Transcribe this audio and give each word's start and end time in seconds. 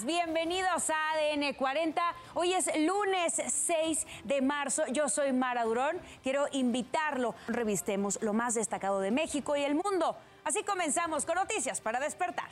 bienvenidos 0.00 0.88
a 0.88 1.10
ADN 1.12 1.52
40. 1.52 2.02
Hoy 2.32 2.54
es 2.54 2.66
lunes 2.78 3.34
6 3.46 4.06
de 4.24 4.40
marzo. 4.40 4.84
Yo 4.90 5.10
soy 5.10 5.34
Mara 5.34 5.64
Durón. 5.64 6.00
Quiero 6.22 6.46
invitarlo. 6.52 7.34
Revistemos 7.46 8.18
lo 8.22 8.32
más 8.32 8.54
destacado 8.54 9.00
de 9.00 9.10
México 9.10 9.54
y 9.54 9.62
el 9.62 9.74
mundo. 9.74 10.16
Así 10.44 10.64
comenzamos 10.64 11.26
con 11.26 11.34
noticias 11.34 11.82
para 11.82 12.00
despertar. 12.00 12.48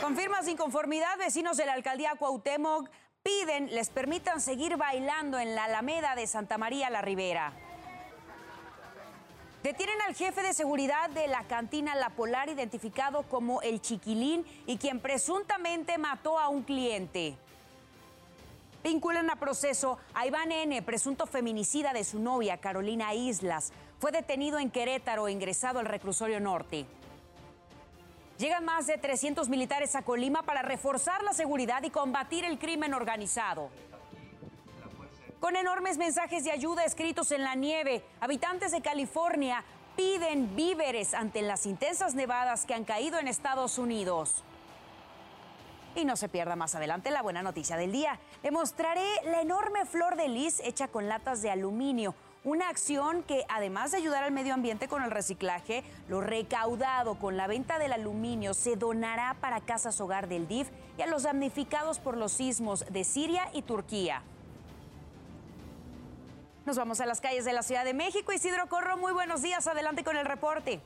Confirmas 0.00 0.48
inconformidad, 0.48 1.18
vecinos 1.18 1.58
de 1.58 1.66
la 1.66 1.74
alcaldía 1.74 2.14
Cuauhtémoc 2.18 2.88
piden 3.22 3.72
les 3.74 3.90
permitan 3.90 4.40
seguir 4.40 4.76
bailando 4.78 5.38
en 5.38 5.54
la 5.54 5.64
Alameda 5.64 6.14
de 6.16 6.26
Santa 6.26 6.56
María 6.56 6.88
la 6.88 7.02
Ribera. 7.02 7.52
Detienen 9.62 10.02
al 10.02 10.16
jefe 10.16 10.42
de 10.42 10.54
seguridad 10.54 11.08
de 11.10 11.28
la 11.28 11.44
cantina 11.44 11.94
La 11.94 12.10
Polar, 12.10 12.48
identificado 12.48 13.22
como 13.22 13.62
el 13.62 13.80
Chiquilín, 13.80 14.44
y 14.66 14.76
quien 14.76 14.98
presuntamente 14.98 15.98
mató 15.98 16.36
a 16.40 16.48
un 16.48 16.64
cliente. 16.64 17.36
Vinculan 18.82 19.30
a 19.30 19.36
proceso 19.36 19.98
a 20.14 20.26
Iván 20.26 20.50
N., 20.50 20.82
presunto 20.82 21.26
feminicida 21.26 21.92
de 21.92 22.02
su 22.02 22.18
novia, 22.18 22.56
Carolina 22.56 23.14
Islas. 23.14 23.72
Fue 24.00 24.10
detenido 24.10 24.58
en 24.58 24.68
Querétaro 24.68 25.28
ingresado 25.28 25.78
al 25.78 25.86
reclusorio 25.86 26.40
norte. 26.40 26.84
Llegan 28.38 28.64
más 28.64 28.88
de 28.88 28.98
300 28.98 29.48
militares 29.48 29.94
a 29.94 30.02
Colima 30.02 30.42
para 30.42 30.62
reforzar 30.62 31.22
la 31.22 31.34
seguridad 31.34 31.84
y 31.84 31.90
combatir 31.90 32.44
el 32.44 32.58
crimen 32.58 32.94
organizado. 32.94 33.70
Con 35.42 35.56
enormes 35.56 35.98
mensajes 35.98 36.44
de 36.44 36.52
ayuda 36.52 36.84
escritos 36.84 37.32
en 37.32 37.42
la 37.42 37.56
nieve, 37.56 38.04
habitantes 38.20 38.70
de 38.70 38.80
California 38.80 39.64
piden 39.96 40.54
víveres 40.54 41.14
ante 41.14 41.42
las 41.42 41.66
intensas 41.66 42.14
nevadas 42.14 42.64
que 42.64 42.74
han 42.74 42.84
caído 42.84 43.18
en 43.18 43.26
Estados 43.26 43.76
Unidos. 43.76 44.44
Y 45.96 46.04
no 46.04 46.14
se 46.14 46.28
pierda 46.28 46.54
más 46.54 46.76
adelante 46.76 47.10
la 47.10 47.22
buena 47.22 47.42
noticia 47.42 47.76
del 47.76 47.90
día. 47.90 48.20
Le 48.44 48.52
mostraré 48.52 49.04
la 49.24 49.40
enorme 49.40 49.84
flor 49.84 50.14
de 50.14 50.28
lis 50.28 50.60
hecha 50.60 50.86
con 50.86 51.08
latas 51.08 51.42
de 51.42 51.50
aluminio. 51.50 52.14
Una 52.44 52.68
acción 52.68 53.24
que, 53.24 53.44
además 53.48 53.90
de 53.90 53.96
ayudar 53.96 54.22
al 54.22 54.30
medio 54.30 54.54
ambiente 54.54 54.86
con 54.86 55.02
el 55.02 55.10
reciclaje, 55.10 55.82
lo 56.06 56.20
recaudado 56.20 57.18
con 57.18 57.36
la 57.36 57.48
venta 57.48 57.80
del 57.80 57.92
aluminio 57.92 58.54
se 58.54 58.76
donará 58.76 59.34
para 59.40 59.60
Casas 59.60 60.00
Hogar 60.00 60.28
del 60.28 60.46
DIF 60.46 60.68
y 60.98 61.02
a 61.02 61.08
los 61.08 61.24
damnificados 61.24 61.98
por 61.98 62.16
los 62.16 62.30
sismos 62.30 62.84
de 62.90 63.02
Siria 63.02 63.50
y 63.52 63.62
Turquía. 63.62 64.22
Nos 66.64 66.76
vamos 66.76 67.00
a 67.00 67.06
las 67.06 67.20
calles 67.20 67.44
de 67.44 67.52
la 67.52 67.64
Ciudad 67.64 67.84
de 67.84 67.92
México. 67.92 68.32
Isidro 68.32 68.68
Corro, 68.68 68.96
muy 68.96 69.12
buenos 69.12 69.42
días. 69.42 69.66
Adelante 69.66 70.04
con 70.04 70.16
el 70.16 70.24
reporte. 70.24 70.80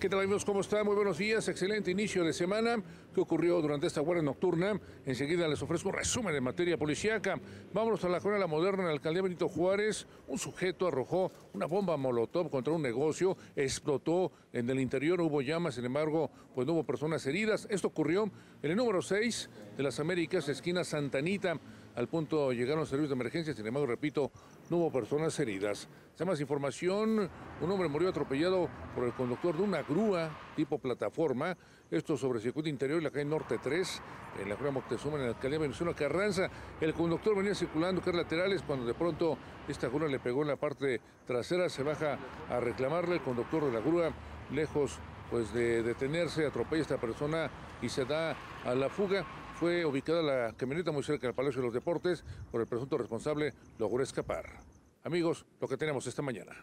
¿Qué 0.00 0.08
tal 0.08 0.20
amigos? 0.20 0.44
¿Cómo 0.44 0.62
están? 0.62 0.86
Muy 0.86 0.96
buenos 0.96 1.18
días. 1.18 1.46
Excelente 1.46 1.90
inicio 1.90 2.24
de 2.24 2.32
semana. 2.32 2.82
¿Qué 3.14 3.20
ocurrió 3.20 3.60
durante 3.60 3.86
esta 3.86 4.00
guardia 4.00 4.24
nocturna? 4.24 4.80
Enseguida 5.06 5.46
les 5.46 5.62
ofrezco 5.62 5.90
un 5.90 5.94
resumen 5.94 6.34
en 6.34 6.42
materia 6.42 6.76
policíaca. 6.76 7.38
Vámonos 7.72 8.02
a 8.04 8.08
la 8.08 8.18
la 8.18 8.46
moderna 8.48 8.80
en 8.80 8.86
la 8.86 8.92
alcaldía 8.94 9.22
Benito 9.22 9.48
Juárez. 9.48 10.06
Un 10.26 10.38
sujeto 10.38 10.88
arrojó 10.88 11.30
una 11.52 11.66
bomba 11.66 11.96
molotov 11.96 12.50
contra 12.50 12.72
un 12.72 12.82
negocio, 12.82 13.36
explotó 13.54 14.32
en 14.52 14.68
el 14.70 14.80
interior, 14.80 15.20
hubo 15.20 15.42
llamas, 15.42 15.74
sin 15.76 15.84
embargo, 15.84 16.30
pues 16.54 16.66
no 16.66 16.72
hubo 16.72 16.82
personas 16.82 17.24
heridas. 17.26 17.68
Esto 17.70 17.88
ocurrió 17.88 18.30
en 18.62 18.70
el 18.70 18.76
número 18.76 19.02
6 19.02 19.50
de 19.76 19.82
las 19.82 20.00
Américas, 20.00 20.48
esquina 20.48 20.82
Santanita. 20.82 21.60
Al 21.96 22.06
punto 22.06 22.52
llegaron 22.52 22.86
servicios 22.86 23.10
de 23.10 23.14
emergencia, 23.14 23.52
sin 23.52 23.66
embargo, 23.66 23.86
repito, 23.86 24.30
no 24.68 24.76
hubo 24.76 24.92
personas 24.92 25.38
heridas. 25.40 25.88
Se 26.14 26.24
más 26.24 26.40
información, 26.40 27.28
un 27.60 27.70
hombre 27.70 27.88
murió 27.88 28.08
atropellado 28.08 28.68
por 28.94 29.04
el 29.04 29.12
conductor 29.12 29.56
de 29.56 29.62
una 29.62 29.82
grúa 29.82 30.30
tipo 30.54 30.78
plataforma, 30.78 31.56
esto 31.90 32.16
sobre 32.16 32.38
el 32.38 32.42
circuito 32.42 32.68
interior 32.68 33.00
y 33.00 33.04
la 33.04 33.10
calle 33.10 33.24
Norte 33.24 33.58
3, 33.60 34.02
en 34.42 34.48
la 34.48 34.54
Grúa 34.54 34.70
Moctezuma, 34.70 35.16
en 35.16 35.24
la 35.24 35.28
alcaldía 35.30 35.58
Venezuela 35.58 35.92
Carranza. 35.94 36.48
El 36.80 36.94
conductor 36.94 37.36
venía 37.36 37.54
circulando 37.54 38.00
carros 38.00 38.22
laterales 38.22 38.62
cuando 38.62 38.86
de 38.86 38.94
pronto 38.94 39.36
esta 39.66 39.88
grúa 39.88 40.06
le 40.06 40.20
pegó 40.20 40.42
en 40.42 40.48
la 40.48 40.56
parte 40.56 41.00
trasera, 41.26 41.68
se 41.68 41.82
baja 41.82 42.18
a 42.48 42.60
reclamarle, 42.60 43.16
el 43.16 43.22
conductor 43.22 43.64
de 43.64 43.72
la 43.72 43.80
grúa, 43.80 44.12
lejos 44.52 44.98
pues 45.30 45.52
de 45.52 45.82
detenerse, 45.82 46.46
atropella 46.46 46.80
a 46.80 46.82
esta 46.82 46.98
persona 46.98 47.50
y 47.82 47.88
se 47.88 48.04
da 48.04 48.36
a 48.64 48.74
la 48.74 48.88
fuga 48.88 49.24
fue 49.60 49.84
ubicada 49.84 50.22
la 50.22 50.52
camioneta 50.54 50.90
muy 50.90 51.02
cerca 51.02 51.26
del 51.26 51.34
Palacio 51.34 51.60
de 51.60 51.66
los 51.66 51.74
Deportes, 51.74 52.24
por 52.50 52.62
el 52.62 52.66
presunto 52.66 52.96
responsable 52.96 53.52
logró 53.78 54.02
escapar. 54.02 54.46
Amigos, 55.04 55.44
lo 55.60 55.68
que 55.68 55.76
tenemos 55.76 56.06
esta 56.06 56.22
mañana. 56.22 56.56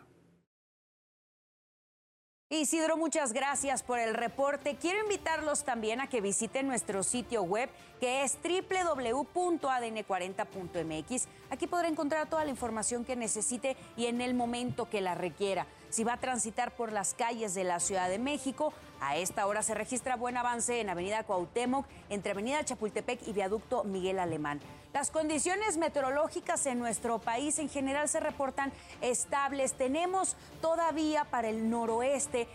Isidro, 2.49 2.97
muchas 2.97 3.33
gracias 3.33 3.83
por 3.83 3.99
el 3.99 4.15
reporte. 4.15 4.77
Quiero 4.81 5.01
invitarlos 5.01 5.63
también 5.63 6.01
a 6.01 6.07
que 6.07 6.21
visiten 6.21 6.65
nuestro 6.65 7.03
sitio 7.03 7.43
web 7.43 7.69
que 7.99 8.23
es 8.23 8.35
www.adn40.mx. 8.41 11.27
Aquí 11.51 11.67
podrá 11.67 11.89
encontrar 11.89 12.27
toda 12.29 12.45
la 12.45 12.49
información 12.49 13.05
que 13.05 13.15
necesite 13.15 13.77
y 13.95 14.07
en 14.07 14.21
el 14.21 14.33
momento 14.33 14.89
que 14.89 15.01
la 15.01 15.13
requiera. 15.13 15.67
Si 15.89 16.03
va 16.03 16.13
a 16.13 16.17
transitar 16.17 16.75
por 16.75 16.91
las 16.91 17.13
calles 17.13 17.53
de 17.55 17.63
la 17.63 17.79
Ciudad 17.79 18.09
de 18.09 18.19
México, 18.19 18.73
a 18.99 19.15
esta 19.17 19.47
hora 19.47 19.63
se 19.63 19.73
registra 19.73 20.15
buen 20.15 20.37
avance 20.37 20.81
en 20.81 20.89
Avenida 20.89 21.23
Cuauhtémoc, 21.23 21.85
entre 22.09 22.31
Avenida 22.31 22.63
Chapultepec 22.63 23.25
y 23.27 23.33
Viaducto 23.33 23.83
Miguel 23.83 24.19
Alemán. 24.19 24.59
Las 24.97 25.11
condiciones 25.11 25.77
meteorológicas 25.77 26.65
en 26.65 26.79
nuestro 26.79 27.19
país 27.19 27.59
en 27.59 27.69
general 27.69 28.09
se 28.09 28.19
reportan 28.19 28.73
estables. 29.01 29.73
Tenemos 29.73 30.35
todavía 30.59 31.23
para 31.23 31.49
el 31.49 31.69
noroeste 31.69 32.47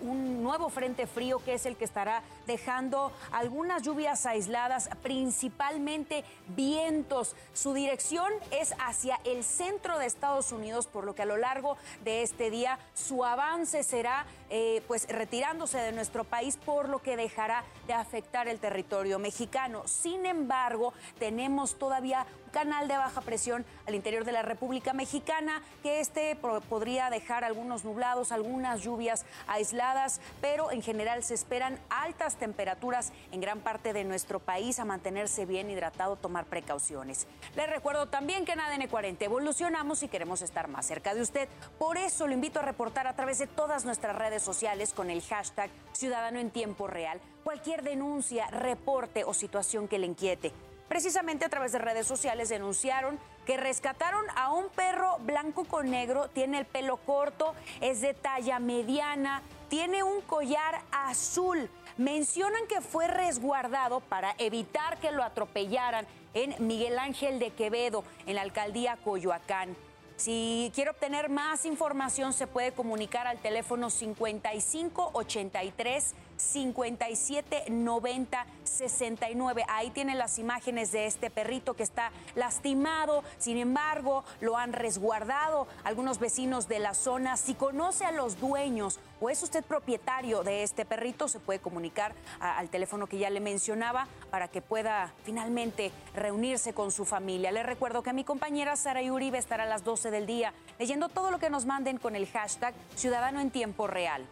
un 0.00 0.44
nuevo 0.44 0.68
frente 0.68 1.08
frío 1.08 1.40
que 1.44 1.54
es 1.54 1.66
el 1.66 1.76
que 1.76 1.84
estará 1.84 2.22
dejando 2.46 3.10
algunas 3.32 3.82
lluvias 3.82 4.26
aisladas, 4.26 4.88
principalmente 5.02 6.24
vientos. 6.56 7.34
Su 7.52 7.74
dirección 7.74 8.32
es 8.52 8.74
hacia 8.78 9.18
el 9.24 9.42
centro 9.42 9.98
de 9.98 10.06
Estados 10.06 10.52
Unidos, 10.52 10.86
por 10.86 11.04
lo 11.04 11.16
que 11.16 11.22
a 11.22 11.26
lo 11.26 11.36
largo 11.36 11.76
de 12.04 12.22
este 12.22 12.48
día 12.48 12.78
su 12.94 13.24
avance 13.24 13.82
será 13.82 14.24
eh, 14.50 14.82
pues 14.86 15.08
retirándose 15.08 15.78
de 15.78 15.90
nuestro 15.90 16.22
país, 16.22 16.58
por 16.64 16.88
lo 16.88 17.02
que 17.02 17.16
dejará 17.16 17.64
de 17.88 17.92
afectar 17.92 18.46
el 18.46 18.60
territorio 18.60 19.18
mexicano. 19.18 19.82
Sin 19.86 20.24
embargo, 20.24 20.94
tenemos 21.18 21.74
todavía 21.88 22.26
un 22.44 22.50
canal 22.50 22.86
de 22.86 22.98
baja 22.98 23.22
presión 23.22 23.64
al 23.86 23.94
interior 23.94 24.26
de 24.26 24.32
la 24.32 24.42
República 24.42 24.92
Mexicana, 24.92 25.62
que 25.82 26.00
este 26.00 26.36
podría 26.36 27.08
dejar 27.08 27.44
algunos 27.44 27.82
nublados, 27.82 28.30
algunas 28.30 28.82
lluvias 28.82 29.24
aisladas, 29.46 30.20
pero 30.42 30.70
en 30.70 30.82
general 30.82 31.24
se 31.24 31.32
esperan 31.32 31.78
altas 31.88 32.36
temperaturas 32.36 33.12
en 33.32 33.40
gran 33.40 33.60
parte 33.60 33.94
de 33.94 34.04
nuestro 34.04 34.38
país 34.38 34.78
a 34.78 34.84
mantenerse 34.84 35.46
bien 35.46 35.70
hidratado, 35.70 36.16
tomar 36.16 36.44
precauciones. 36.44 37.26
Les 37.56 37.70
recuerdo 37.70 38.08
también 38.08 38.44
que 38.44 38.52
en 38.52 38.60
ADN 38.60 38.86
40 38.88 39.24
evolucionamos 39.24 40.02
y 40.02 40.08
queremos 40.08 40.42
estar 40.42 40.68
más 40.68 40.84
cerca 40.84 41.14
de 41.14 41.22
usted. 41.22 41.48
Por 41.78 41.96
eso 41.96 42.26
lo 42.26 42.34
invito 42.34 42.60
a 42.60 42.64
reportar 42.64 43.06
a 43.06 43.16
través 43.16 43.38
de 43.38 43.46
todas 43.46 43.86
nuestras 43.86 44.14
redes 44.14 44.42
sociales 44.42 44.92
con 44.92 45.08
el 45.08 45.22
hashtag 45.22 45.70
Ciudadano 45.92 46.38
en 46.38 46.50
Tiempo 46.50 46.86
Real 46.86 47.18
cualquier 47.48 47.82
denuncia, 47.82 48.46
reporte 48.48 49.24
o 49.24 49.32
situación 49.32 49.88
que 49.88 49.98
le 49.98 50.06
inquiete. 50.06 50.52
Precisamente 50.88 51.44
a 51.44 51.48
través 51.50 51.72
de 51.72 51.78
redes 51.78 52.06
sociales 52.06 52.48
denunciaron 52.48 53.18
que 53.46 53.56
rescataron 53.56 54.24
a 54.36 54.52
un 54.52 54.68
perro 54.70 55.18
blanco 55.20 55.64
con 55.64 55.90
negro, 55.90 56.28
tiene 56.28 56.58
el 56.58 56.66
pelo 56.66 56.96
corto, 56.96 57.54
es 57.80 58.00
de 58.00 58.14
talla 58.14 58.58
mediana, 58.58 59.42
tiene 59.68 60.02
un 60.02 60.22
collar 60.22 60.80
azul. 60.90 61.70
Mencionan 61.98 62.66
que 62.68 62.80
fue 62.80 63.06
resguardado 63.08 64.00
para 64.00 64.34
evitar 64.38 64.98
que 64.98 65.10
lo 65.10 65.22
atropellaran 65.22 66.06
en 66.34 66.54
Miguel 66.66 66.98
Ángel 66.98 67.38
de 67.38 67.50
Quevedo, 67.50 68.04
en 68.26 68.36
la 68.36 68.42
alcaldía 68.42 68.96
Coyoacán. 69.04 69.76
Si 70.18 70.70
quiere 70.74 70.90
obtener 70.90 71.28
más 71.28 71.64
información, 71.64 72.32
se 72.32 72.48
puede 72.48 72.72
comunicar 72.72 73.28
al 73.28 73.38
teléfono 73.38 73.88
5583 73.88 76.14
5790 76.36 78.46
69. 78.64 79.64
Ahí 79.68 79.90
tienen 79.90 80.18
las 80.18 80.40
imágenes 80.40 80.90
de 80.90 81.06
este 81.06 81.30
perrito 81.30 81.74
que 81.74 81.84
está 81.84 82.10
lastimado. 82.34 83.22
Sin 83.38 83.58
embargo, 83.58 84.24
lo 84.40 84.56
han 84.56 84.72
resguardado 84.72 85.68
algunos 85.84 86.18
vecinos 86.18 86.66
de 86.66 86.80
la 86.80 86.94
zona. 86.94 87.36
Si 87.36 87.54
conoce 87.54 88.04
a 88.04 88.10
los 88.10 88.40
dueños 88.40 88.98
o 89.20 89.30
es 89.30 89.42
usted 89.42 89.64
propietario 89.64 90.42
de 90.42 90.62
este 90.62 90.84
perrito, 90.84 91.28
se 91.28 91.40
puede 91.40 91.58
comunicar 91.58 92.14
al 92.40 92.68
teléfono 92.68 93.06
que 93.06 93.18
ya 93.18 93.30
le 93.30 93.40
mencionaba 93.40 94.08
para 94.30 94.48
que 94.48 94.62
pueda 94.62 95.12
finalmente 95.24 95.92
reunirse 96.14 96.72
con 96.72 96.90
su 96.90 97.04
familia. 97.04 97.52
Le 97.52 97.62
recuerdo 97.62 98.02
que 98.02 98.12
mi 98.12 98.24
compañera 98.24 98.76
Sara 98.76 99.02
Uribe 99.02 99.38
estará 99.38 99.64
a 99.64 99.66
las 99.66 99.84
12 99.84 100.10
del 100.10 100.26
día 100.26 100.52
leyendo 100.78 101.08
todo 101.08 101.30
lo 101.30 101.38
que 101.38 101.50
nos 101.50 101.66
manden 101.66 101.98
con 101.98 102.16
el 102.16 102.26
hashtag 102.26 102.74
Ciudadano 102.94 103.40
en 103.40 103.50
Tiempo 103.50 103.86
Real. 103.86 104.26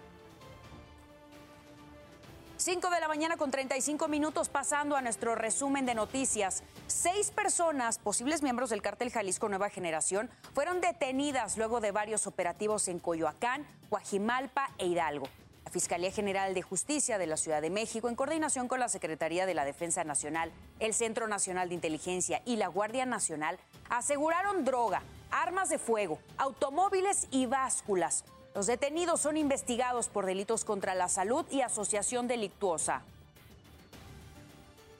5 2.67 2.91
de 2.91 2.99
la 2.99 3.07
mañana 3.07 3.37
con 3.37 3.53
35 3.53 4.09
minutos 4.09 4.49
pasando 4.49 4.97
a 4.97 5.01
nuestro 5.01 5.37
resumen 5.37 5.87
de 5.87 5.95
noticias. 5.95 6.65
Seis 6.89 7.31
personas, 7.31 8.01
posibles 8.01 8.43
miembros 8.43 8.71
del 8.71 8.83
cártel 8.83 9.13
Jalisco 9.13 9.49
Nueva 9.49 9.71
Generación, 9.71 10.29
fueron 10.53 10.81
detenidas 10.81 11.57
luego 11.59 11.81
de 11.81 11.93
varios 11.93 12.27
operativos 12.27 12.89
en 12.89 12.99
Coyoacán, 12.99 13.65
Guajimalpa 13.89 14.73
e 14.79 14.87
Hidalgo. 14.89 15.29
La 15.65 15.71
Fiscalía 15.71 16.11
General 16.11 16.55
de 16.55 16.63
Justicia 16.63 17.19
de 17.19 17.29
la 17.29 17.37
Ciudad 17.37 17.63
de 17.63 17.71
México, 17.71 18.09
en 18.09 18.17
coordinación 18.17 18.67
con 18.67 18.81
la 18.81 18.89
Secretaría 18.89 19.47
de 19.47 19.55
la 19.55 19.65
Defensa 19.65 20.03
Nacional, 20.03 20.51
el 20.81 20.93
Centro 20.93 21.29
Nacional 21.29 21.69
de 21.69 21.77
Inteligencia 21.77 22.43
y 22.45 22.57
la 22.57 22.67
Guardia 22.67 23.07
Nacional, 23.07 23.61
aseguraron 23.91 24.65
droga, 24.65 25.03
armas 25.31 25.69
de 25.69 25.79
fuego, 25.79 26.19
automóviles 26.37 27.29
y 27.31 27.47
básculas. 27.47 28.25
Los 28.57 28.67
detenidos 28.67 29.21
son 29.21 29.37
investigados 29.37 30.09
por 30.09 30.25
delitos 30.25 30.65
contra 30.65 30.95
la 30.95 31.11
salud 31.11 31.45
y 31.51 31.61
asociación 31.61 32.27
delictuosa. 32.27 33.03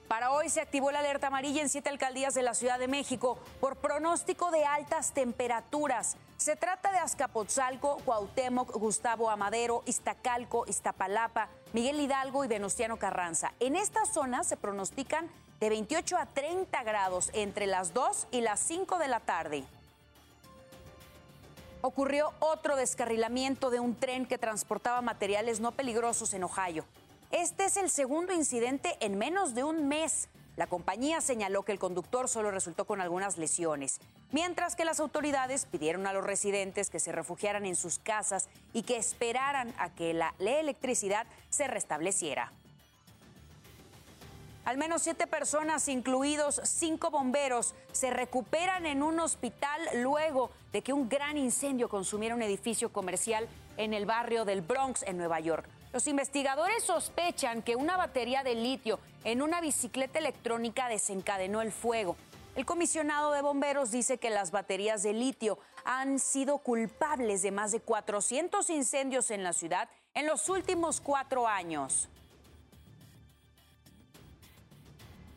Para 0.09 0.31
hoy 0.33 0.51
se 0.51 0.61
activó 0.61 0.91
la 0.91 0.99
alerta 0.99 1.29
amarilla 1.29 1.63
en 1.63 1.71
siete 1.71 1.89
alcaldías 1.89 2.35
de 2.35 2.43
la 2.43 2.53
Ciudad 2.53 2.79
de 2.79 2.87
México 2.87 3.39
por 3.59 3.77
pronóstico 3.77 4.51
de 4.51 4.67
altas 4.67 5.13
temperaturas. 5.13 6.19
Se 6.37 6.55
trata 6.55 6.93
de 6.93 6.99
Azcapotzalco, 6.99 7.97
Cuauhtémoc, 8.05 8.77
Gustavo 8.77 9.31
Amadero, 9.31 9.83
Iztacalco, 9.87 10.67
Iztapalapa, 10.69 11.49
Miguel 11.73 11.99
Hidalgo 11.99 12.45
y 12.45 12.49
Venustiano 12.49 12.99
Carranza. 12.99 13.55
En 13.59 13.75
estas 13.75 14.13
zonas 14.13 14.47
se 14.47 14.59
pronostican 14.59 15.31
de 15.61 15.71
28 15.71 16.19
a 16.19 16.27
30 16.27 16.83
grados 16.83 17.31
entre 17.33 17.67
las 17.67 17.95
2 17.95 18.27
y 18.33 18.43
las 18.43 18.61
5 18.61 18.99
de 18.99 19.09
la 19.09 19.21
tarde. 19.21 19.65
Ocurrió 21.83 22.33
otro 22.41 22.77
descarrilamiento 22.77 23.71
de 23.71 23.81
un 23.81 23.95
tren 23.95 24.27
que 24.27 24.39
transportaba 24.39 25.03
materiales 25.03 25.61
no 25.61 25.73
peligrosos 25.73 26.35
en 26.35 26.45
Ohio. 26.45 26.85
Este 27.31 27.65
es 27.65 27.77
el 27.77 27.91
segundo 27.91 28.33
incidente 28.33 28.97
en 29.01 29.19
menos 29.19 29.55
de 29.55 29.65
un 29.65 29.89
mes. 29.89 30.29
La 30.57 30.67
compañía 30.67 31.21
señaló 31.21 31.65
que 31.65 31.73
el 31.73 31.79
conductor 31.79 32.29
solo 32.29 32.51
resultó 32.51 32.87
con 32.87 33.03
algunas 33.03 33.37
lesiones, 33.37 34.01
mientras 34.33 34.75
que 34.75 34.87
las 34.87 35.01
autoridades 35.01 35.67
pidieron 35.67 36.07
a 36.07 36.15
los 36.15 36.25
residentes 36.25 36.89
que 36.89 36.99
se 36.99 37.13
refugiaran 37.13 37.67
en 37.67 37.77
sus 37.77 37.99
casas 37.99 38.49
y 38.73 38.83
que 38.83 38.97
esperaran 38.97 39.75
a 39.79 39.91
que 39.91 40.15
la, 40.15 40.35
electricidad 40.39 41.27
se 41.51 41.67
restableciera. 41.67 42.53
Al 44.67 44.79
menos 44.79 45.03
siete 45.03 45.29
personas, 45.29 45.87
incluidos 45.87 46.61
cinco 46.65 47.13
bomberos, 47.13 47.77
se 47.93 48.11
recuperan 48.11 48.85
en 48.85 49.05
un 49.05 49.21
hospital 49.21 49.81
luego 49.95 50.51
de 50.73 50.83
que 50.83 50.93
un 50.93 51.09
gran 51.09 51.39
incendio 51.39 51.89
consumiera 51.89 52.35
un 52.35 52.43
edificio 52.43 52.93
comercial 52.93 53.47
en 53.77 53.95
el 53.95 54.07
barrio 54.07 54.45
del 54.45 54.63
Bronx, 54.63 55.05
en 55.05 55.19
Nueva 55.19 55.39
York. 55.39 55.69
Los 55.93 56.09
investigadores 56.09 56.83
sospechan 56.83 57.63
que 57.63 57.77
una 57.77 57.97
batería 57.97 58.43
de 58.43 58.57
litio 58.57 58.99
en 59.23 59.41
una 59.41 59.61
bicicleta 59.61 60.19
electrónica 60.19 60.89
desencadenó 60.89 61.63
el 61.63 61.71
fuego. 61.71 62.17
El 62.57 62.67
comisionado 62.67 63.31
de 63.31 63.43
bomberos 63.43 63.93
dice 63.93 64.19
que 64.19 64.31
las 64.31 64.51
baterías 64.51 65.05
de 65.05 65.13
litio 65.13 65.61
han 65.85 66.19
sido 66.19 66.59
culpables 66.59 67.41
de 67.43 67.53
más 67.53 67.71
de 67.71 67.79
400 67.79 68.69
incendios 68.71 69.31
en 69.31 69.45
la 69.45 69.53
ciudad 69.53 69.89
en 70.15 70.27
los 70.27 70.49
últimos 70.49 71.01
cuatro 71.01 71.47
años. 71.47 72.09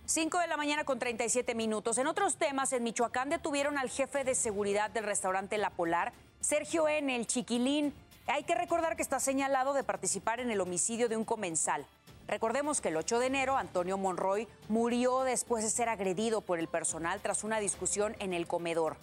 5 0.10 0.40
de 0.40 0.48
la 0.48 0.58
mañana 0.58 0.86
con 0.86 0.98
37 0.98 1.54
minutos. 1.54 2.00
En 2.00 2.08
otros 2.08 2.38
temas, 2.38 2.74
en 2.74 2.82
Michoacán 2.82 3.30
detuvieron 3.30 3.78
al 3.78 3.92
jefe 3.92 4.24
de 4.24 4.34
seguridad 4.34 4.90
del 4.90 5.04
restaurante 5.04 5.60
La 5.60 5.70
Polar, 5.70 6.14
Sergio 6.40 6.88
N., 6.88 7.16
el 7.16 7.28
Chiquilín. 7.28 7.94
Hay 8.26 8.44
que 8.44 8.56
recordar 8.56 8.96
que 8.96 9.04
está 9.04 9.20
señalado 9.20 9.74
de 9.74 9.84
participar 9.84 10.40
en 10.40 10.50
el 10.50 10.62
homicidio 10.62 11.10
de 11.10 11.16
un 11.16 11.26
comensal. 11.26 11.86
Recordemos 12.28 12.82
que 12.82 12.88
el 12.88 12.98
8 12.98 13.20
de 13.20 13.28
enero 13.28 13.56
Antonio 13.56 14.00
Monroy 14.00 14.48
murió 14.68 15.20
después 15.22 15.64
de 15.64 15.70
ser 15.70 15.90
agredido 15.90 16.42
por 16.42 16.58
el 16.58 16.68
personal 16.68 17.22
tras 17.22 17.44
una 17.44 17.60
discusión 17.60 18.16
en 18.18 18.34
el 18.34 18.48
comedor. 18.48 18.98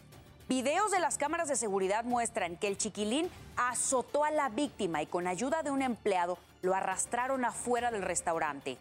Videos 0.49 0.91
de 0.91 0.99
las 0.99 1.19
cámaras 1.19 1.49
de 1.49 1.55
seguridad 1.55 2.03
muestran 2.03 2.57
que 2.57 2.67
el 2.67 2.79
chiquilín 2.79 3.31
azotó 3.57 4.25
a 4.25 4.33
la 4.33 4.49
víctima 4.49 5.03
y 5.03 5.07
con 5.07 5.29
ayuda 5.29 5.63
de 5.63 5.71
un 5.71 5.83
empleado 5.83 6.37
lo 6.63 6.75
arrastraron 6.75 7.45
afuera 7.45 7.93
del 7.93 8.03
restaurante. 8.03 8.77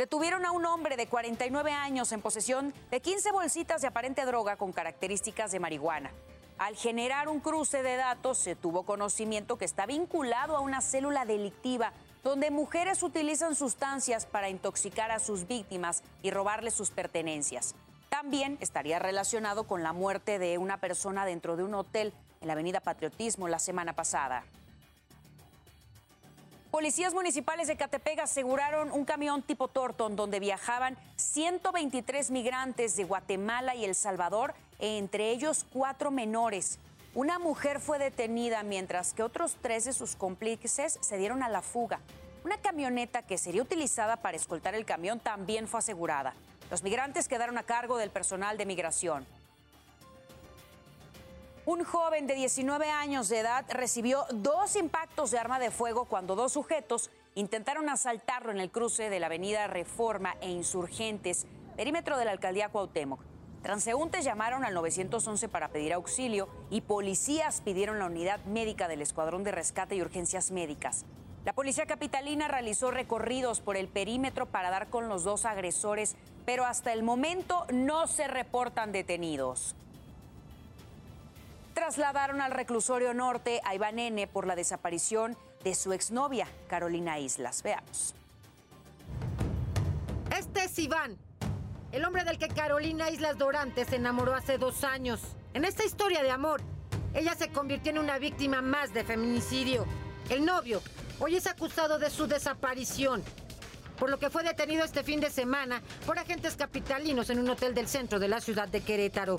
Detuvieron 0.00 0.46
a 0.46 0.52
un 0.52 0.64
hombre 0.64 0.96
de 0.96 1.08
49 1.08 1.72
años 1.72 2.10
en 2.12 2.22
posesión 2.22 2.72
de 2.90 3.02
15 3.02 3.32
bolsitas 3.32 3.82
de 3.82 3.88
aparente 3.88 4.24
droga 4.24 4.56
con 4.56 4.72
características 4.72 5.52
de 5.52 5.60
marihuana. 5.60 6.10
Al 6.56 6.74
generar 6.74 7.28
un 7.28 7.38
cruce 7.38 7.82
de 7.82 7.96
datos 7.96 8.38
se 8.38 8.56
tuvo 8.56 8.84
conocimiento 8.84 9.58
que 9.58 9.66
está 9.66 9.84
vinculado 9.84 10.56
a 10.56 10.60
una 10.60 10.80
célula 10.80 11.26
delictiva 11.26 11.92
donde 12.24 12.50
mujeres 12.50 13.02
utilizan 13.02 13.54
sustancias 13.54 14.24
para 14.24 14.48
intoxicar 14.48 15.10
a 15.10 15.18
sus 15.18 15.46
víctimas 15.46 16.02
y 16.22 16.30
robarles 16.30 16.72
sus 16.72 16.88
pertenencias. 16.88 17.74
También 18.08 18.56
estaría 18.60 19.00
relacionado 19.00 19.64
con 19.64 19.82
la 19.82 19.92
muerte 19.92 20.38
de 20.38 20.56
una 20.56 20.78
persona 20.78 21.26
dentro 21.26 21.56
de 21.56 21.64
un 21.64 21.74
hotel 21.74 22.14
en 22.40 22.46
la 22.46 22.54
Avenida 22.54 22.80
Patriotismo 22.80 23.48
la 23.48 23.58
semana 23.58 23.92
pasada. 23.92 24.44
Policías 26.70 27.14
municipales 27.14 27.66
de 27.66 27.76
Catepega 27.76 28.22
aseguraron 28.22 28.92
un 28.92 29.04
camión 29.04 29.42
tipo 29.42 29.66
Torton 29.66 30.14
donde 30.14 30.38
viajaban 30.38 30.96
123 31.16 32.30
migrantes 32.30 32.94
de 32.94 33.02
Guatemala 33.02 33.74
y 33.74 33.84
El 33.84 33.96
Salvador, 33.96 34.54
entre 34.78 35.30
ellos 35.32 35.66
cuatro 35.72 36.12
menores. 36.12 36.78
Una 37.12 37.40
mujer 37.40 37.80
fue 37.80 37.98
detenida 37.98 38.62
mientras 38.62 39.14
que 39.14 39.24
otros 39.24 39.56
tres 39.60 39.84
de 39.84 39.92
sus 39.92 40.14
cómplices 40.14 40.98
se 41.00 41.18
dieron 41.18 41.42
a 41.42 41.48
la 41.48 41.60
fuga. 41.60 41.98
Una 42.44 42.56
camioneta 42.58 43.22
que 43.22 43.36
sería 43.36 43.62
utilizada 43.62 44.18
para 44.18 44.36
escoltar 44.36 44.76
el 44.76 44.84
camión 44.84 45.18
también 45.18 45.66
fue 45.66 45.80
asegurada. 45.80 46.34
Los 46.70 46.84
migrantes 46.84 47.26
quedaron 47.26 47.58
a 47.58 47.64
cargo 47.64 47.96
del 47.96 48.10
personal 48.10 48.56
de 48.56 48.66
migración. 48.66 49.26
Un 51.66 51.84
joven 51.84 52.26
de 52.26 52.34
19 52.34 52.88
años 52.90 53.28
de 53.28 53.40
edad 53.40 53.66
recibió 53.68 54.24
dos 54.32 54.76
impactos 54.76 55.30
de 55.30 55.38
arma 55.38 55.58
de 55.58 55.70
fuego 55.70 56.06
cuando 56.06 56.34
dos 56.34 56.54
sujetos 56.54 57.10
intentaron 57.34 57.90
asaltarlo 57.90 58.50
en 58.50 58.60
el 58.60 58.70
cruce 58.70 59.10
de 59.10 59.20
la 59.20 59.26
avenida 59.26 59.66
Reforma 59.66 60.36
e 60.40 60.48
Insurgentes, 60.48 61.46
perímetro 61.76 62.16
de 62.16 62.24
la 62.24 62.30
alcaldía 62.30 62.70
Cuauhtémoc. 62.70 63.20
Transeúntes 63.62 64.24
llamaron 64.24 64.64
al 64.64 64.72
911 64.72 65.50
para 65.50 65.68
pedir 65.68 65.92
auxilio 65.92 66.48
y 66.70 66.80
policías 66.80 67.60
pidieron 67.60 67.98
la 67.98 68.06
unidad 68.06 68.42
médica 68.46 68.88
del 68.88 69.02
Escuadrón 69.02 69.44
de 69.44 69.52
Rescate 69.52 69.96
y 69.96 70.00
Urgencias 70.00 70.50
Médicas. 70.50 71.04
La 71.44 71.52
policía 71.52 71.84
capitalina 71.84 72.48
realizó 72.48 72.90
recorridos 72.90 73.60
por 73.60 73.76
el 73.76 73.88
perímetro 73.88 74.46
para 74.46 74.70
dar 74.70 74.88
con 74.88 75.10
los 75.10 75.24
dos 75.24 75.44
agresores, 75.44 76.16
pero 76.46 76.64
hasta 76.64 76.94
el 76.94 77.02
momento 77.02 77.66
no 77.70 78.06
se 78.06 78.28
reportan 78.28 78.92
detenidos 78.92 79.76
trasladaron 81.80 82.42
al 82.42 82.52
reclusorio 82.52 83.14
norte 83.14 83.62
a 83.64 83.74
Iván 83.74 83.98
N. 83.98 84.26
por 84.26 84.46
la 84.46 84.54
desaparición 84.54 85.34
de 85.64 85.74
su 85.74 85.94
exnovia, 85.94 86.46
Carolina 86.68 87.18
Islas. 87.18 87.62
Veamos. 87.62 88.14
Este 90.38 90.64
es 90.64 90.78
Iván, 90.78 91.16
el 91.92 92.04
hombre 92.04 92.24
del 92.24 92.36
que 92.36 92.48
Carolina 92.48 93.08
Islas 93.08 93.38
Dorante 93.38 93.86
se 93.86 93.96
enamoró 93.96 94.34
hace 94.34 94.58
dos 94.58 94.84
años. 94.84 95.22
En 95.54 95.64
esta 95.64 95.82
historia 95.82 96.22
de 96.22 96.30
amor, 96.30 96.60
ella 97.14 97.34
se 97.34 97.48
convirtió 97.50 97.92
en 97.92 97.98
una 97.98 98.18
víctima 98.18 98.60
más 98.60 98.92
de 98.92 99.02
feminicidio. 99.02 99.86
El 100.28 100.44
novio 100.44 100.82
hoy 101.18 101.36
es 101.36 101.46
acusado 101.46 101.98
de 101.98 102.10
su 102.10 102.26
desaparición, 102.26 103.24
por 103.98 104.10
lo 104.10 104.18
que 104.18 104.28
fue 104.28 104.42
detenido 104.42 104.84
este 104.84 105.02
fin 105.02 105.18
de 105.20 105.30
semana 105.30 105.80
por 106.04 106.18
agentes 106.18 106.56
capitalinos 106.56 107.30
en 107.30 107.38
un 107.38 107.48
hotel 107.48 107.74
del 107.74 107.88
centro 107.88 108.18
de 108.18 108.28
la 108.28 108.42
ciudad 108.42 108.68
de 108.68 108.82
Querétaro. 108.82 109.38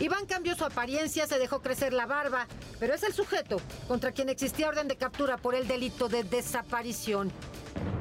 Iván 0.00 0.24
cambió 0.24 0.54
su 0.56 0.64
apariencia, 0.64 1.26
se 1.26 1.38
dejó 1.38 1.60
crecer 1.60 1.92
la 1.92 2.06
barba, 2.06 2.46
pero 2.78 2.94
es 2.94 3.02
el 3.02 3.12
sujeto 3.12 3.60
contra 3.86 4.12
quien 4.12 4.30
existía 4.30 4.68
orden 4.68 4.88
de 4.88 4.96
captura 4.96 5.36
por 5.36 5.54
el 5.54 5.68
delito 5.68 6.08
de 6.08 6.24
desaparición. 6.24 7.30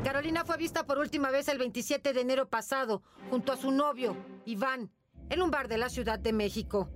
Carolina 0.01 0.46
fue 0.46 0.56
vista 0.56 0.86
por 0.86 0.98
última 0.98 1.29
vez 1.29 1.50
el 1.50 1.58
27 1.58 2.13
de 2.13 2.22
enero 2.22 2.48
pasado 2.48 3.03
junto 3.29 3.51
a 3.51 3.58
su 3.58 3.72
novio, 3.72 4.15
Iván, 4.46 4.89
en 5.29 5.41
un 5.41 5.51
bar 5.51 5.68
de 5.68 5.77
la 5.77 5.89
Ciudad 5.89 6.18
de 6.18 6.32
México. 6.32 6.89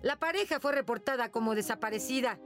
La 0.00 0.16
pareja 0.16 0.60
fue 0.60 0.72
reportada 0.72 1.30
como 1.30 1.54
desaparecida. 1.54 2.38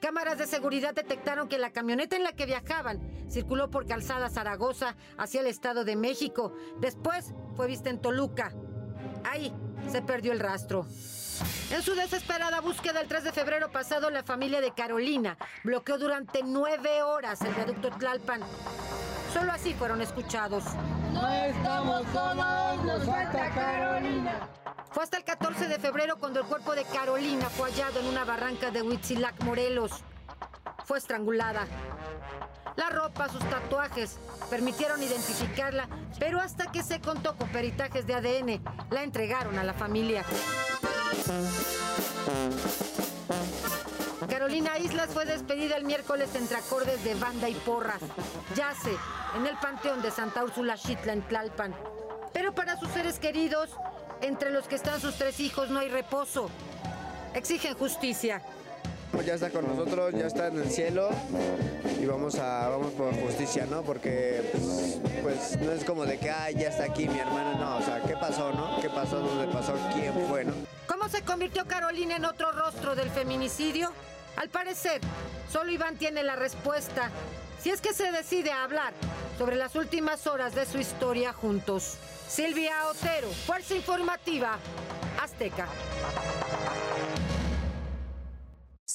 Cámaras 0.00 0.38
de 0.38 0.46
seguridad 0.46 0.94
detectaron 0.94 1.48
que 1.48 1.58
la 1.58 1.72
camioneta 1.72 2.14
en 2.14 2.22
la 2.22 2.32
que 2.32 2.46
viajaban 2.46 3.00
circuló 3.28 3.68
por 3.68 3.86
Calzada 3.86 4.30
Zaragoza 4.30 4.94
hacia 5.18 5.40
el 5.40 5.48
Estado 5.48 5.84
de 5.84 5.96
México. 5.96 6.54
Después 6.78 7.34
fue 7.56 7.66
vista 7.66 7.90
en 7.90 8.00
Toluca. 8.00 8.52
Ahí 9.24 9.52
se 9.90 10.02
perdió 10.02 10.32
el 10.32 10.40
rastro. 10.40 10.86
En 11.70 11.82
su 11.82 11.94
desesperada 11.94 12.60
búsqueda 12.60 13.00
el 13.00 13.08
3 13.08 13.24
de 13.24 13.32
febrero 13.32 13.70
pasado, 13.70 14.10
la 14.10 14.22
familia 14.22 14.60
de 14.60 14.72
Carolina 14.72 15.36
bloqueó 15.64 15.98
durante 15.98 16.42
nueve 16.42 17.02
horas 17.02 17.40
el 17.42 17.54
viaducto 17.54 17.90
Tlalpan. 17.90 18.40
Solo 19.32 19.52
así 19.52 19.74
fueron 19.74 20.00
escuchados. 20.00 20.64
No 21.12 21.28
estamos 21.28 22.02
solos, 22.12 22.84
nos 22.84 23.04
falta 23.04 23.50
Carolina. 23.54 24.48
Fue 24.92 25.02
hasta 25.02 25.18
el 25.18 25.24
14 25.24 25.68
de 25.68 25.78
febrero 25.78 26.16
cuando 26.18 26.40
el 26.40 26.46
cuerpo 26.46 26.74
de 26.74 26.84
Carolina 26.84 27.50
fue 27.50 27.70
hallado 27.70 28.00
en 28.00 28.06
una 28.06 28.24
barranca 28.24 28.70
de 28.70 28.80
Huitzilac, 28.80 29.42
Morelos. 29.42 29.92
Fue 30.86 30.96
estrangulada. 30.96 31.66
La 32.76 32.90
ropa, 32.90 33.28
sus 33.28 33.42
tatuajes 33.48 34.18
permitieron 34.50 35.02
identificarla, 35.02 35.88
pero 36.18 36.40
hasta 36.40 36.70
que 36.70 36.82
se 36.82 37.00
contó 37.00 37.34
con 37.36 37.48
peritajes 37.48 38.06
de 38.06 38.14
ADN, 38.14 38.62
la 38.90 39.02
entregaron 39.02 39.58
a 39.58 39.64
la 39.64 39.72
familia. 39.72 40.24
Carolina 44.28 44.78
Islas 44.78 45.08
fue 45.10 45.24
despedida 45.24 45.76
el 45.76 45.84
miércoles 45.84 46.34
entre 46.34 46.58
acordes 46.58 47.02
de 47.04 47.14
banda 47.14 47.48
y 47.48 47.54
porras. 47.54 48.00
Yace 48.54 48.96
en 49.36 49.46
el 49.46 49.56
panteón 49.56 50.02
de 50.02 50.10
Santa 50.10 50.44
Úrsula 50.44 50.76
Xitla 50.76 51.14
en 51.14 51.22
Tlalpan. 51.22 51.74
Pero 52.32 52.54
para 52.54 52.78
sus 52.78 52.90
seres 52.90 53.18
queridos, 53.18 53.70
entre 54.20 54.50
los 54.50 54.68
que 54.68 54.74
están 54.74 55.00
sus 55.00 55.16
tres 55.16 55.40
hijos, 55.40 55.70
no 55.70 55.78
hay 55.78 55.88
reposo. 55.88 56.50
Exigen 57.34 57.74
justicia. 57.74 58.42
Ya 59.24 59.34
está 59.34 59.50
con 59.50 59.66
nosotros, 59.66 60.12
ya 60.14 60.26
está 60.26 60.48
en 60.48 60.58
el 60.58 60.70
cielo 60.70 61.08
y 62.00 62.06
vamos 62.06 62.36
a 62.36 62.68
vamos 62.68 62.92
por 62.92 63.14
justicia, 63.20 63.66
¿no? 63.68 63.82
Porque 63.82 64.50
pues, 64.52 65.00
pues 65.22 65.60
no 65.60 65.72
es 65.72 65.84
como 65.84 66.04
de 66.06 66.18
que 66.18 66.30
ay, 66.30 66.54
ya 66.54 66.68
está 66.68 66.84
aquí 66.84 67.08
mi 67.08 67.18
hermana, 67.18 67.54
no, 67.54 67.78
o 67.78 67.82
sea, 67.82 68.02
¿qué 68.02 68.14
pasó, 68.14 68.52
no? 68.52 68.80
¿Qué 68.80 68.88
pasó? 68.88 69.18
¿Dónde 69.18 69.52
pasó? 69.52 69.74
¿Quién 69.94 70.12
fue, 70.28 70.44
no? 70.44 70.52
¿Cómo 70.86 71.08
se 71.08 71.22
convirtió 71.22 71.66
Carolina 71.66 72.16
en 72.16 72.24
otro 72.24 72.52
rostro 72.52 72.94
del 72.94 73.10
feminicidio? 73.10 73.90
Al 74.36 74.48
parecer, 74.48 75.00
solo 75.50 75.70
Iván 75.72 75.96
tiene 75.96 76.22
la 76.22 76.36
respuesta. 76.36 77.10
Si 77.60 77.70
es 77.70 77.80
que 77.80 77.94
se 77.94 78.12
decide 78.12 78.52
a 78.52 78.64
hablar 78.64 78.92
sobre 79.38 79.56
las 79.56 79.74
últimas 79.74 80.26
horas 80.26 80.54
de 80.54 80.66
su 80.66 80.78
historia 80.78 81.32
juntos. 81.32 81.96
Silvia 82.28 82.86
Otero, 82.88 83.28
Fuerza 83.46 83.74
Informativa, 83.74 84.58
Azteca. 85.22 85.66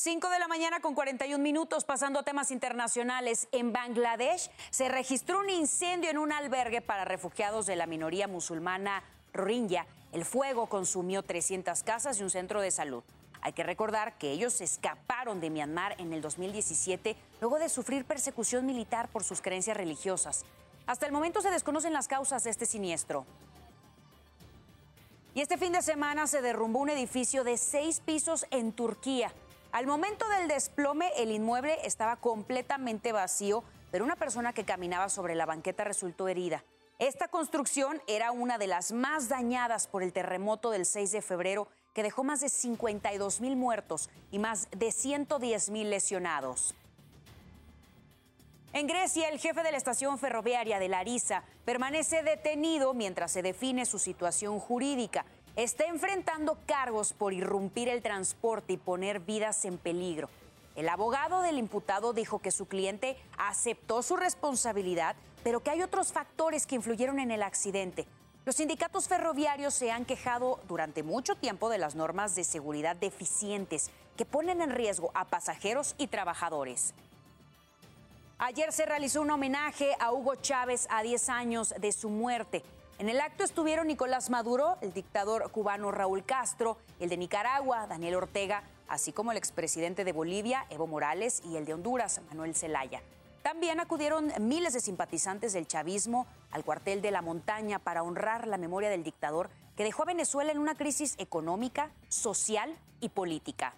5 0.04 0.30
de 0.30 0.40
la 0.40 0.48
mañana 0.48 0.80
con 0.80 0.96
41 0.96 1.38
minutos, 1.38 1.86
pasando 1.86 2.18
a 2.18 2.24
temas 2.24 2.50
internacionales. 2.50 3.48
En 3.52 3.72
Bangladesh 3.72 4.50
se 4.72 4.90
registró 4.90 5.42
un 5.42 5.52
incendio 5.52 6.10
en 6.10 6.18
un 6.18 6.32
albergue 6.32 6.82
para 6.82 7.06
refugiados 7.06 7.68
de 7.68 7.76
la 7.76 7.86
minoría 7.86 8.28
musulmana 8.28 9.04
Rohingya. 9.32 9.86
El 10.12 10.26
fuego 10.26 10.66
consumió 10.66 11.22
300 11.22 11.84
casas 11.84 12.20
y 12.20 12.24
un 12.24 12.32
centro 12.32 12.62
de 12.62 12.72
salud. 12.72 13.04
Hay 13.42 13.54
que 13.54 13.62
recordar 13.62 14.18
que 14.18 14.32
ellos 14.32 14.60
escaparon 14.62 15.40
de 15.40 15.52
Myanmar 15.52 15.94
en 16.02 16.14
el 16.14 16.22
2017 16.24 17.16
luego 17.40 17.60
de 17.60 17.70
sufrir 17.70 18.04
persecución 18.04 18.66
militar 18.66 19.08
por 19.08 19.24
sus 19.24 19.40
creencias 19.40 19.78
religiosas. 19.78 20.46
Hasta 20.88 21.06
el 21.06 21.12
momento 21.12 21.42
se 21.42 21.52
desconocen 21.52 21.94
las 21.94 22.08
causas 22.08 22.44
de 22.44 22.50
este 22.50 22.66
siniestro. 22.66 23.28
Y 25.36 25.42
este 25.42 25.60
fin 25.60 25.74
de 25.74 25.84
semana 25.84 26.26
se 26.26 26.42
derrumbó 26.42 26.80
un 26.80 26.90
edificio 26.90 27.44
de 27.44 27.60
seis 27.60 28.00
pisos 28.00 28.48
en 28.50 28.72
Turquía. 28.72 29.32
Al 29.72 29.88
momento 29.88 30.28
del 30.28 30.50
desplome, 30.50 31.12
el 31.16 31.32
inmueble 31.32 31.78
estaba 31.86 32.18
completamente 32.18 33.14
vacío, 33.14 33.64
pero 33.90 34.04
una 34.04 34.18
persona 34.18 34.52
que 34.52 34.66
caminaba 34.66 35.08
sobre 35.08 35.34
la 35.34 35.46
banqueta 35.46 35.86
resultó 35.86 36.28
herida. 36.28 36.66
Esta 37.00 37.30
construcción 37.30 38.02
era 38.06 38.32
una 38.32 38.58
de 38.58 38.68
las 38.68 38.92
más 38.92 39.30
dañadas 39.30 39.88
por 39.88 40.04
el 40.04 40.12
terremoto 40.12 40.72
del 40.72 40.86
6 40.86 41.14
de 41.14 41.22
febrero 41.22 41.70
que 41.94 42.04
dejó 42.04 42.24
más 42.24 42.42
de 42.42 42.50
52 42.50 43.40
mil 43.40 43.56
muertos 43.56 44.10
y 44.30 44.40
más 44.40 44.68
de 44.72 44.92
110 44.92 45.70
mil 45.70 45.90
lesionados. 45.90 46.76
En 48.74 48.88
Grecia, 48.88 49.30
el 49.30 49.40
jefe 49.40 49.64
de 49.64 49.72
la 49.72 49.78
estación 49.78 50.18
ferroviaria 50.18 50.80
de 50.80 50.88
Larisa 50.90 51.44
permanece 51.66 52.24
detenido 52.24 52.94
mientras 52.94 53.32
se 53.32 53.42
define 53.42 53.86
su 53.86 54.00
situación 54.00 54.60
jurídica. 54.60 55.26
Está 55.58 55.86
enfrentando 55.86 56.58
cargos 56.66 57.12
por 57.12 57.34
irrumpir 57.34 57.90
el 57.90 58.02
transporte 58.02 58.74
y 58.74 58.78
poner 58.78 59.20
vidas 59.20 59.66
en 59.66 59.78
peligro. 59.78 60.30
El 60.78 60.88
abogado 60.88 61.42
del 61.42 61.58
imputado 61.58 62.14
dijo 62.14 62.40
que 62.40 62.52
su 62.52 62.68
cliente 62.68 63.18
aceptó 63.38 64.02
su 64.02 64.16
responsabilidad, 64.16 65.18
pero 65.44 65.60
que 65.60 65.70
hay 65.70 65.82
otros 65.82 66.14
factores 66.14 66.66
que 66.66 66.76
influyeron 66.76 67.20
en 67.20 67.32
el 67.32 67.44
accidente. 67.44 68.08
Los 68.46 68.56
sindicatos 68.56 69.10
ferroviarios 69.10 69.74
se 69.74 69.92
han 69.92 70.06
quejado 70.06 70.62
durante 70.70 71.04
mucho 71.04 71.36
tiempo 71.36 71.70
de 71.70 71.78
las 71.78 71.96
normas 71.96 72.34
de 72.34 72.46
seguridad 72.46 72.96
deficientes 72.96 73.92
que 74.16 74.26
ponen 74.26 74.62
en 74.62 74.72
riesgo 74.72 75.12
a 75.14 75.26
pasajeros 75.26 75.96
y 75.98 76.08
trabajadores. 76.08 76.94
Ayer 78.40 78.72
se 78.72 78.86
realizó 78.86 79.22
un 79.22 79.30
homenaje 79.30 79.96
a 80.00 80.14
Hugo 80.14 80.36
Chávez 80.36 80.88
a 80.90 81.04
10 81.04 81.30
años 81.30 81.76
de 81.78 81.92
su 81.92 82.10
muerte. 82.10 82.64
En 83.02 83.10
el 83.10 83.20
acto 83.20 83.44
estuvieron 83.44 83.88
Nicolás 83.88 84.30
Maduro, 84.30 84.78
el 84.82 84.94
dictador 84.94 85.50
cubano 85.50 85.90
Raúl 85.90 86.24
Castro, 86.24 86.78
el 87.00 87.10
de 87.10 87.18
Nicaragua, 87.18 87.88
Daniel 87.88 88.14
Ortega, 88.14 88.62
así 88.88 89.12
como 89.12 89.32
el 89.32 89.40
expresidente 89.40 90.04
de 90.04 90.12
Bolivia, 90.14 90.68
Evo 90.70 90.86
Morales, 90.86 91.42
y 91.44 91.56
el 91.56 91.66
de 91.66 91.74
Honduras, 91.74 92.22
Manuel 92.30 92.54
Zelaya. 92.54 93.02
También 93.42 93.80
acudieron 93.80 94.32
miles 94.42 94.74
de 94.74 94.82
simpatizantes 94.82 95.52
del 95.54 95.66
chavismo 95.66 96.28
al 96.52 96.64
cuartel 96.64 97.02
de 97.02 97.10
la 97.10 97.24
montaña 97.24 97.80
para 97.80 98.04
honrar 98.04 98.46
la 98.46 98.60
memoria 98.60 98.92
del 98.92 99.04
dictador 99.04 99.50
que 99.76 99.84
dejó 99.84 100.04
a 100.04 100.06
Venezuela 100.06 100.52
en 100.52 100.60
una 100.60 100.76
crisis 100.76 101.16
económica, 101.18 101.90
social 102.08 102.72
y 103.00 103.10
política. 103.10 103.74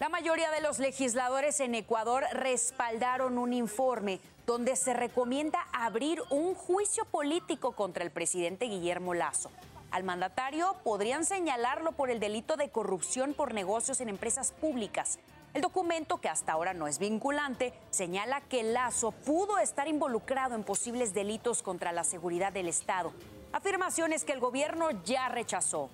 La 0.00 0.08
mayoría 0.08 0.50
de 0.50 0.60
los 0.62 0.78
legisladores 0.78 1.60
en 1.60 1.74
Ecuador 1.74 2.24
respaldaron 2.32 3.36
un 3.36 3.52
informe 3.52 4.20
donde 4.46 4.76
se 4.76 4.94
recomienda 4.94 5.66
abrir 5.72 6.22
un 6.30 6.54
juicio 6.54 7.04
político 7.04 7.72
contra 7.72 8.04
el 8.04 8.10
presidente 8.10 8.66
Guillermo 8.66 9.14
Lazo. 9.14 9.50
Al 9.90 10.04
mandatario 10.04 10.76
podrían 10.82 11.24
señalarlo 11.24 11.92
por 11.92 12.10
el 12.10 12.20
delito 12.20 12.56
de 12.56 12.70
corrupción 12.70 13.34
por 13.34 13.54
negocios 13.54 14.00
en 14.00 14.08
empresas 14.08 14.52
públicas 14.52 15.18
el 15.54 15.62
documento, 15.62 16.20
que 16.20 16.28
hasta 16.28 16.52
ahora 16.52 16.74
no 16.74 16.88
es 16.88 16.98
vinculante, 16.98 17.72
señala 17.90 18.40
que 18.40 18.64
Lazo 18.64 19.12
pudo 19.12 19.58
estar 19.58 19.86
involucrado 19.86 20.56
en 20.56 20.64
posibles 20.64 21.14
delitos 21.14 21.62
contra 21.62 21.92
la 21.92 22.02
seguridad 22.02 22.52
del 22.52 22.66
Estado. 22.66 23.12
Afirmaciones 23.52 24.24
que 24.24 24.32
el 24.32 24.40
gobierno 24.40 24.90
ya 25.04 25.28
rechazó. 25.28 25.90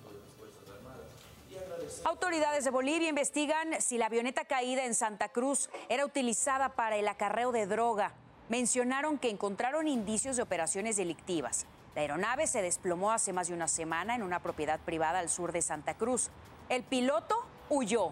Autoridades 2.05 2.63
de 2.63 2.71
Bolivia 2.71 3.09
investigan 3.09 3.79
si 3.81 3.99
la 3.99 4.07
avioneta 4.07 4.45
caída 4.45 4.83
en 4.85 4.95
Santa 4.95 5.29
Cruz 5.29 5.69
era 5.89 6.05
utilizada 6.05 6.69
para 6.69 6.95
el 6.95 7.07
acarreo 7.07 7.51
de 7.51 7.67
droga. 7.67 8.13
Mencionaron 8.51 9.17
que 9.17 9.29
encontraron 9.29 9.87
indicios 9.87 10.35
de 10.35 10.43
operaciones 10.43 10.97
delictivas. 10.97 11.65
La 11.95 12.01
aeronave 12.01 12.47
se 12.47 12.61
desplomó 12.61 13.13
hace 13.13 13.31
más 13.31 13.47
de 13.47 13.53
una 13.53 13.69
semana 13.69 14.13
en 14.13 14.23
una 14.23 14.41
propiedad 14.41 14.77
privada 14.81 15.19
al 15.19 15.29
sur 15.29 15.53
de 15.53 15.61
Santa 15.61 15.93
Cruz. 15.93 16.29
El 16.67 16.83
piloto 16.83 17.33
huyó. 17.69 18.11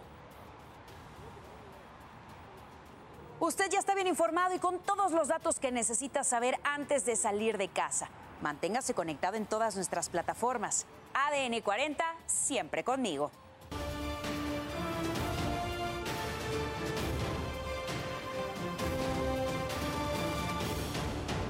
Usted 3.41 3.69
ya 3.69 3.79
está 3.79 3.95
bien 3.95 4.07
informado 4.07 4.55
y 4.55 4.59
con 4.59 4.79
todos 4.79 5.11
los 5.11 5.27
datos 5.27 5.59
que 5.59 5.73
necesita 5.73 6.23
saber 6.23 6.57
antes 6.63 7.03
de 7.03 7.17
salir 7.17 7.57
de 7.57 7.67
casa. 7.67 8.07
Manténgase 8.41 8.93
conectado 8.93 9.35
en 9.35 9.45
todas 9.45 9.75
nuestras 9.75 10.07
plataformas. 10.07 10.85
ADN 11.15 11.59
40, 11.59 12.15
siempre 12.27 12.85
conmigo. 12.85 13.29